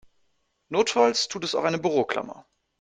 [0.71, 2.47] Notfalls tut es auch eine Büroklammer.